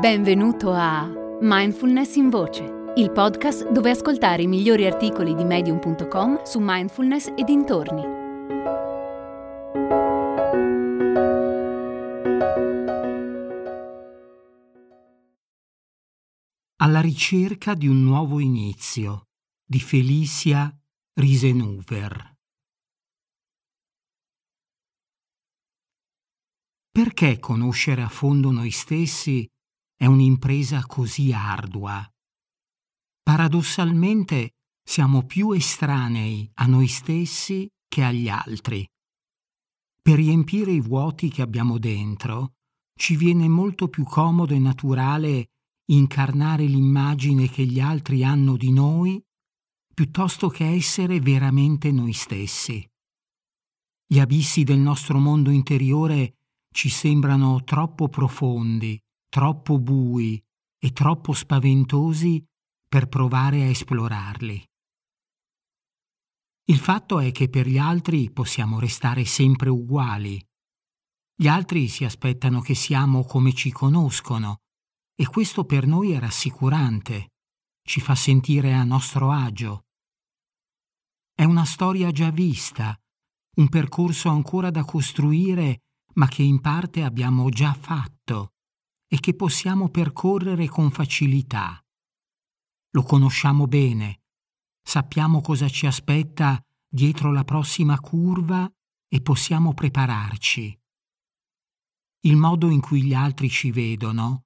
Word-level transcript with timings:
Benvenuto 0.00 0.72
a 0.72 1.06
Mindfulness 1.42 2.14
in 2.14 2.30
Voce, 2.30 2.64
il 2.96 3.12
podcast 3.12 3.70
dove 3.70 3.90
ascoltare 3.90 4.40
i 4.40 4.46
migliori 4.46 4.86
articoli 4.86 5.34
di 5.34 5.44
medium.com 5.44 6.42
su 6.42 6.58
mindfulness 6.58 7.26
e 7.36 7.44
dintorni. 7.44 8.02
Alla 16.76 17.00
ricerca 17.02 17.74
di 17.74 17.86
un 17.86 18.02
nuovo 18.02 18.40
inizio 18.40 19.26
di 19.62 19.80
Felicia 19.80 20.74
Risenuver. 21.12 22.36
Perché 26.90 27.38
conoscere 27.38 28.00
a 28.00 28.08
fondo 28.08 28.50
noi 28.50 28.70
stessi 28.70 29.46
è 30.00 30.06
un'impresa 30.06 30.86
così 30.86 31.30
ardua. 31.30 32.10
Paradossalmente 33.22 34.54
siamo 34.82 35.26
più 35.26 35.52
estranei 35.52 36.50
a 36.54 36.64
noi 36.64 36.86
stessi 36.86 37.70
che 37.86 38.02
agli 38.02 38.26
altri. 38.26 38.88
Per 40.00 40.14
riempire 40.14 40.72
i 40.72 40.80
vuoti 40.80 41.28
che 41.28 41.42
abbiamo 41.42 41.76
dentro, 41.76 42.54
ci 42.94 43.14
viene 43.14 43.46
molto 43.46 43.88
più 43.88 44.04
comodo 44.04 44.54
e 44.54 44.58
naturale 44.58 45.50
incarnare 45.90 46.64
l'immagine 46.64 47.50
che 47.50 47.66
gli 47.66 47.78
altri 47.78 48.24
hanno 48.24 48.56
di 48.56 48.72
noi 48.72 49.22
piuttosto 49.92 50.48
che 50.48 50.66
essere 50.66 51.20
veramente 51.20 51.92
noi 51.92 52.14
stessi. 52.14 52.82
Gli 54.06 54.18
abissi 54.18 54.64
del 54.64 54.78
nostro 54.78 55.18
mondo 55.18 55.50
interiore 55.50 56.36
ci 56.70 56.88
sembrano 56.88 57.62
troppo 57.64 58.08
profondi 58.08 58.98
troppo 59.30 59.78
bui 59.78 60.42
e 60.76 60.92
troppo 60.92 61.32
spaventosi 61.32 62.44
per 62.88 63.06
provare 63.06 63.62
a 63.62 63.66
esplorarli. 63.66 64.68
Il 66.64 66.78
fatto 66.78 67.20
è 67.20 67.30
che 67.30 67.48
per 67.48 67.68
gli 67.68 67.78
altri 67.78 68.30
possiamo 68.32 68.80
restare 68.80 69.24
sempre 69.24 69.68
uguali. 69.68 70.44
Gli 71.34 71.46
altri 71.46 71.86
si 71.86 72.04
aspettano 72.04 72.60
che 72.60 72.74
siamo 72.74 73.24
come 73.24 73.52
ci 73.54 73.70
conoscono 73.70 74.58
e 75.14 75.26
questo 75.26 75.64
per 75.64 75.86
noi 75.86 76.10
è 76.10 76.18
rassicurante, 76.18 77.28
ci 77.86 78.00
fa 78.00 78.16
sentire 78.16 78.74
a 78.74 78.82
nostro 78.82 79.30
agio. 79.30 79.84
È 81.32 81.44
una 81.44 81.64
storia 81.64 82.10
già 82.10 82.30
vista, 82.30 82.98
un 83.58 83.68
percorso 83.68 84.28
ancora 84.28 84.70
da 84.70 84.84
costruire 84.84 85.82
ma 86.14 86.26
che 86.26 86.42
in 86.42 86.60
parte 86.60 87.04
abbiamo 87.04 87.48
già 87.48 87.72
fatto 87.74 88.54
e 89.12 89.18
che 89.18 89.34
possiamo 89.34 89.88
percorrere 89.88 90.68
con 90.68 90.92
facilità. 90.92 91.84
Lo 92.90 93.02
conosciamo 93.02 93.66
bene, 93.66 94.22
sappiamo 94.80 95.40
cosa 95.40 95.68
ci 95.68 95.86
aspetta 95.86 96.64
dietro 96.88 97.32
la 97.32 97.42
prossima 97.42 97.98
curva 97.98 98.72
e 99.08 99.20
possiamo 99.20 99.74
prepararci. 99.74 100.80
Il 102.20 102.36
modo 102.36 102.70
in 102.70 102.80
cui 102.80 103.02
gli 103.02 103.14
altri 103.14 103.50
ci 103.50 103.72
vedono 103.72 104.44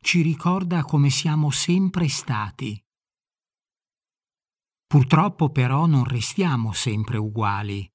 ci 0.00 0.22
ricorda 0.22 0.84
come 0.84 1.10
siamo 1.10 1.50
sempre 1.50 2.08
stati. 2.08 2.82
Purtroppo 4.86 5.50
però 5.50 5.84
non 5.84 6.04
restiamo 6.04 6.72
sempre 6.72 7.18
uguali. 7.18 7.90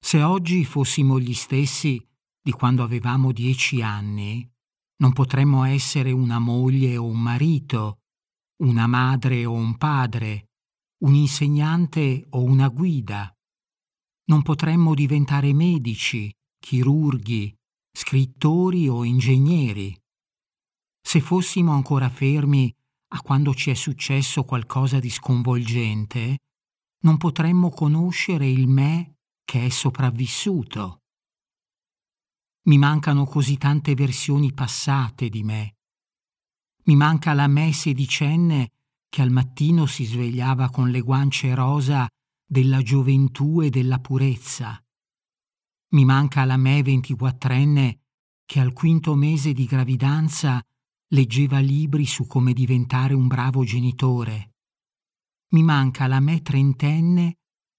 Se 0.00 0.22
oggi 0.22 0.64
fossimo 0.64 1.20
gli 1.20 1.34
stessi 1.34 2.02
di 2.40 2.50
quando 2.52 2.82
avevamo 2.82 3.32
dieci 3.32 3.82
anni, 3.82 4.50
non 5.00 5.12
potremmo 5.12 5.64
essere 5.64 6.10
una 6.10 6.38
moglie 6.38 6.96
o 6.96 7.04
un 7.04 7.20
marito, 7.20 8.00
una 8.62 8.86
madre 8.86 9.44
o 9.44 9.52
un 9.52 9.76
padre, 9.76 10.48
un 11.04 11.14
insegnante 11.14 12.26
o 12.30 12.42
una 12.42 12.68
guida. 12.68 13.32
Non 14.26 14.42
potremmo 14.42 14.94
diventare 14.94 15.52
medici, 15.52 16.32
chirurghi, 16.58 17.54
scrittori 17.92 18.88
o 18.88 19.04
ingegneri. 19.04 19.96
Se 21.00 21.20
fossimo 21.20 21.72
ancora 21.72 22.08
fermi 22.08 22.74
a 23.12 23.22
quando 23.22 23.54
ci 23.54 23.70
è 23.70 23.74
successo 23.74 24.44
qualcosa 24.44 24.98
di 24.98 25.08
sconvolgente, 25.08 26.38
non 27.04 27.16
potremmo 27.16 27.70
conoscere 27.70 28.48
il 28.48 28.66
me 28.66 29.14
che 29.44 29.64
è 29.64 29.68
sopravvissuto. 29.68 30.98
Mi 32.68 32.76
mancano 32.76 33.24
così 33.24 33.56
tante 33.56 33.94
versioni 33.94 34.52
passate 34.52 35.30
di 35.30 35.42
me. 35.42 35.76
Mi 36.84 36.96
manca 36.96 37.32
la 37.32 37.46
me 37.46 37.72
sedicenne 37.72 38.72
che 39.08 39.22
al 39.22 39.30
mattino 39.30 39.86
si 39.86 40.04
svegliava 40.04 40.68
con 40.68 40.90
le 40.90 41.00
guance 41.00 41.54
rosa 41.54 42.06
della 42.46 42.82
gioventù 42.82 43.62
e 43.62 43.70
della 43.70 44.00
purezza. 44.00 44.78
Mi 45.92 46.04
manca 46.04 46.44
la 46.44 46.58
me 46.58 46.82
ventiquattrenne 46.82 48.00
che 48.44 48.60
al 48.60 48.74
quinto 48.74 49.14
mese 49.14 49.54
di 49.54 49.64
gravidanza 49.64 50.62
leggeva 51.14 51.60
libri 51.60 52.04
su 52.04 52.26
come 52.26 52.52
diventare 52.52 53.14
un 53.14 53.28
bravo 53.28 53.64
genitore. 53.64 54.56
Mi 55.52 55.62
manca 55.62 56.06
la 56.06 56.20
me 56.20 56.42
trentenne 56.42 57.38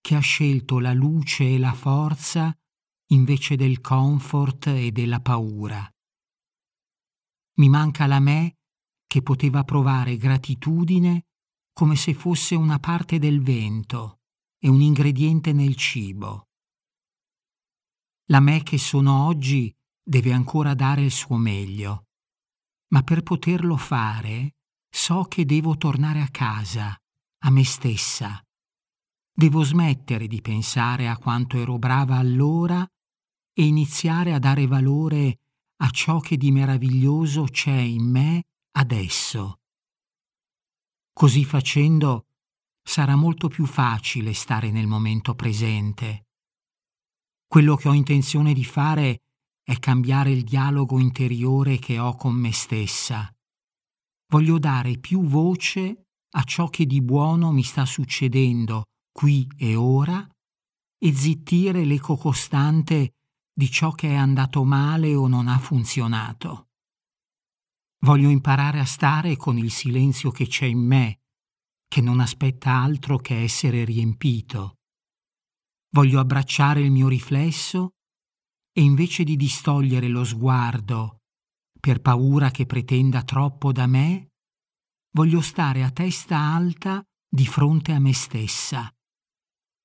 che 0.00 0.14
ha 0.14 0.20
scelto 0.20 0.78
la 0.78 0.94
luce 0.94 1.54
e 1.54 1.58
la 1.58 1.74
forza 1.74 2.54
invece 3.12 3.56
del 3.56 3.80
comfort 3.80 4.68
e 4.68 4.90
della 4.92 5.20
paura. 5.20 5.88
Mi 7.58 7.68
manca 7.68 8.06
la 8.06 8.20
me 8.20 8.58
che 9.06 9.22
poteva 9.22 9.64
provare 9.64 10.16
gratitudine 10.16 11.26
come 11.72 11.96
se 11.96 12.14
fosse 12.14 12.54
una 12.54 12.78
parte 12.78 13.18
del 13.18 13.42
vento 13.42 14.20
e 14.58 14.68
un 14.68 14.80
ingrediente 14.80 15.52
nel 15.52 15.74
cibo. 15.76 16.48
La 18.26 18.40
me 18.40 18.62
che 18.62 18.78
sono 18.78 19.26
oggi 19.26 19.74
deve 20.02 20.32
ancora 20.32 20.74
dare 20.74 21.02
il 21.02 21.10
suo 21.10 21.36
meglio, 21.36 22.06
ma 22.92 23.02
per 23.02 23.22
poterlo 23.22 23.76
fare 23.76 24.54
so 24.88 25.24
che 25.24 25.44
devo 25.44 25.76
tornare 25.76 26.20
a 26.20 26.28
casa, 26.28 26.96
a 27.44 27.50
me 27.50 27.64
stessa. 27.64 28.40
Devo 29.32 29.62
smettere 29.62 30.26
di 30.26 30.40
pensare 30.40 31.08
a 31.08 31.16
quanto 31.16 31.56
ero 31.56 31.78
brava 31.78 32.16
allora 32.16 32.86
e 33.60 33.66
iniziare 33.66 34.32
a 34.32 34.38
dare 34.38 34.66
valore 34.66 35.40
a 35.82 35.90
ciò 35.90 36.18
che 36.18 36.38
di 36.38 36.50
meraviglioso 36.50 37.44
c'è 37.44 37.76
in 37.76 38.08
me 38.08 38.44
adesso. 38.78 39.58
Così 41.12 41.44
facendo 41.44 42.28
sarà 42.82 43.16
molto 43.16 43.48
più 43.48 43.66
facile 43.66 44.32
stare 44.32 44.70
nel 44.70 44.86
momento 44.86 45.34
presente. 45.34 46.28
Quello 47.46 47.76
che 47.76 47.90
ho 47.90 47.92
intenzione 47.92 48.54
di 48.54 48.64
fare 48.64 49.24
è 49.62 49.78
cambiare 49.78 50.30
il 50.30 50.42
dialogo 50.42 50.98
interiore 50.98 51.78
che 51.78 51.98
ho 51.98 52.16
con 52.16 52.32
me 52.32 52.52
stessa. 52.52 53.30
Voglio 54.28 54.58
dare 54.58 54.96
più 54.96 55.24
voce 55.24 56.06
a 56.30 56.42
ciò 56.44 56.70
che 56.70 56.86
di 56.86 57.02
buono 57.02 57.52
mi 57.52 57.62
sta 57.62 57.84
succedendo 57.84 58.84
qui 59.12 59.46
e 59.58 59.74
ora 59.74 60.26
e 60.96 61.12
zittire 61.12 61.84
l'eco 61.84 62.16
costante 62.16 63.16
di 63.60 63.70
ciò 63.70 63.90
che 63.92 64.08
è 64.08 64.14
andato 64.14 64.64
male 64.64 65.14
o 65.14 65.28
non 65.28 65.46
ha 65.46 65.58
funzionato. 65.58 66.70
Voglio 68.06 68.30
imparare 68.30 68.80
a 68.80 68.86
stare 68.86 69.36
con 69.36 69.58
il 69.58 69.70
silenzio 69.70 70.30
che 70.30 70.46
c'è 70.46 70.64
in 70.64 70.78
me, 70.78 71.20
che 71.86 72.00
non 72.00 72.20
aspetta 72.20 72.70
altro 72.72 73.18
che 73.18 73.42
essere 73.42 73.84
riempito. 73.84 74.78
Voglio 75.90 76.20
abbracciare 76.20 76.80
il 76.80 76.90
mio 76.90 77.08
riflesso 77.08 77.96
e 78.72 78.80
invece 78.80 79.24
di 79.24 79.36
distogliere 79.36 80.08
lo 80.08 80.24
sguardo 80.24 81.18
per 81.78 82.00
paura 82.00 82.50
che 82.50 82.64
pretenda 82.64 83.22
troppo 83.24 83.72
da 83.72 83.86
me, 83.86 84.30
voglio 85.12 85.42
stare 85.42 85.82
a 85.82 85.90
testa 85.90 86.38
alta 86.38 87.04
di 87.28 87.44
fronte 87.44 87.92
a 87.92 87.98
me 87.98 88.14
stessa, 88.14 88.90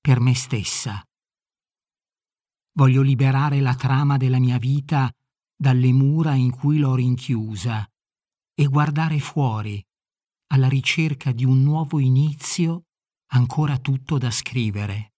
per 0.00 0.20
me 0.20 0.34
stessa. 0.36 1.02
Voglio 2.76 3.02
liberare 3.02 3.60
la 3.60 3.76
trama 3.76 4.16
della 4.16 4.40
mia 4.40 4.58
vita 4.58 5.08
dalle 5.56 5.92
mura 5.92 6.34
in 6.34 6.50
cui 6.50 6.78
l'ho 6.78 6.96
rinchiusa 6.96 7.88
e 8.52 8.66
guardare 8.66 9.20
fuori, 9.20 9.80
alla 10.48 10.68
ricerca 10.68 11.30
di 11.30 11.44
un 11.44 11.62
nuovo 11.62 12.00
inizio 12.00 12.86
ancora 13.32 13.78
tutto 13.78 14.18
da 14.18 14.30
scrivere. 14.32 15.12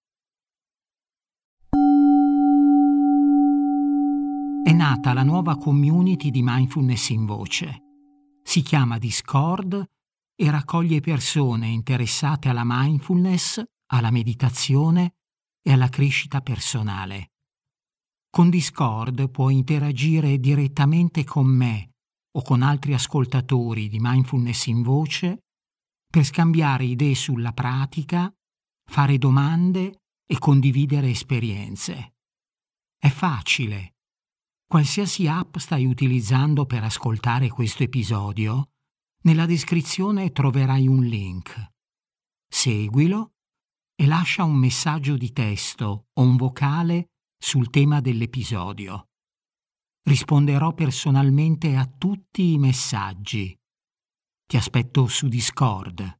È 4.63 4.73
nata 4.73 5.15
la 5.15 5.23
nuova 5.23 5.57
community 5.57 6.31
di 6.31 6.43
mindfulness 6.43 7.09
in 7.09 7.25
voce. 7.25 7.83
Si 8.43 8.61
chiama 8.61 8.99
Discord 8.99 9.83
e 10.35 10.51
raccoglie 10.51 11.01
persone 11.01 11.69
interessate 11.69 12.51
alla 12.51 12.65
mindfulness, 12.65 13.63
alla 13.93 14.11
meditazione 14.11 15.15
e 15.63 15.73
alla 15.73 15.89
crescita 15.89 16.43
personale. 16.43 17.31
Con 18.37 18.51
Discord 18.51 19.31
puoi 19.31 19.55
interagire 19.55 20.39
direttamente 20.39 21.25
con 21.25 21.47
me 21.47 21.93
o 22.37 22.43
con 22.43 22.61
altri 22.61 22.93
ascoltatori 22.93 23.89
di 23.89 23.97
mindfulness 23.99 24.67
in 24.67 24.83
voce 24.83 25.45
per 26.07 26.23
scambiare 26.23 26.85
idee 26.85 27.15
sulla 27.15 27.55
pratica, 27.55 28.31
fare 28.91 29.17
domande 29.17 30.03
e 30.27 30.39
condividere 30.39 31.09
esperienze. 31.09 32.17
È 32.99 33.09
facile. 33.09 33.95
Qualsiasi 34.67 35.27
app 35.29 35.57
stai 35.57 35.87
utilizzando 35.87 36.67
per 36.67 36.85
ascoltare 36.85 37.49
questo 37.49 37.85
episodio, 37.85 38.73
nella 39.23 39.47
descrizione 39.47 40.31
troverai 40.33 40.87
un 40.87 41.03
link. 41.03 41.71
Seguilo 42.47 43.31
e 43.95 44.07
lascia 44.07 44.45
un 44.45 44.57
messaggio 44.57 45.17
di 45.17 45.33
testo 45.33 46.09
o 46.13 46.21
un 46.21 46.37
vocale 46.37 47.13
sul 47.39 47.71
tema 47.71 48.01
dell'episodio. 48.01 49.09
Risponderò 50.03 50.73
personalmente 50.73 51.75
a 51.75 51.87
tutti 51.87 52.53
i 52.53 52.59
messaggi. 52.59 53.57
Ti 54.47 54.57
aspetto 54.57 55.07
su 55.07 55.29
Discord. 55.29 56.19